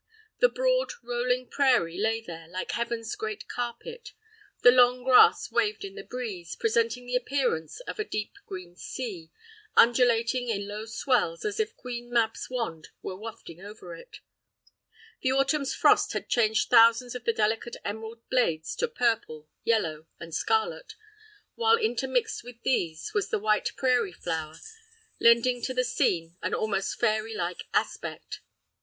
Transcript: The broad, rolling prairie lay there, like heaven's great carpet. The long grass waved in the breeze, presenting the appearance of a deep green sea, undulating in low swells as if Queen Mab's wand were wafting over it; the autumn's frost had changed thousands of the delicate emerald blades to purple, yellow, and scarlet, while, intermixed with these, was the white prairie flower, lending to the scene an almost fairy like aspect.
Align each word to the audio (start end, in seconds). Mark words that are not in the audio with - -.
The 0.39 0.49
broad, 0.49 0.93
rolling 1.03 1.47
prairie 1.47 1.99
lay 1.99 2.21
there, 2.21 2.47
like 2.47 2.71
heaven's 2.71 3.15
great 3.15 3.47
carpet. 3.47 4.13
The 4.63 4.71
long 4.71 5.03
grass 5.03 5.51
waved 5.51 5.85
in 5.85 5.93
the 5.93 6.03
breeze, 6.03 6.55
presenting 6.55 7.05
the 7.05 7.15
appearance 7.15 7.81
of 7.81 7.99
a 7.99 8.03
deep 8.03 8.33
green 8.47 8.75
sea, 8.75 9.29
undulating 9.77 10.49
in 10.49 10.67
low 10.67 10.85
swells 10.87 11.45
as 11.45 11.59
if 11.59 11.75
Queen 11.75 12.09
Mab's 12.11 12.49
wand 12.49 12.87
were 13.03 13.15
wafting 13.15 13.61
over 13.63 13.93
it; 13.95 14.21
the 15.21 15.31
autumn's 15.33 15.75
frost 15.75 16.13
had 16.13 16.27
changed 16.27 16.71
thousands 16.71 17.13
of 17.13 17.25
the 17.25 17.31
delicate 17.33 17.77
emerald 17.85 18.27
blades 18.27 18.75
to 18.77 18.87
purple, 18.87 19.49
yellow, 19.63 20.07
and 20.19 20.33
scarlet, 20.33 20.95
while, 21.53 21.77
intermixed 21.77 22.43
with 22.43 22.59
these, 22.63 23.13
was 23.13 23.29
the 23.29 23.37
white 23.37 23.69
prairie 23.77 24.13
flower, 24.13 24.55
lending 25.19 25.61
to 25.61 25.75
the 25.75 25.83
scene 25.85 26.37
an 26.41 26.55
almost 26.55 26.99
fairy 26.99 27.35
like 27.35 27.65
aspect. 27.71 28.41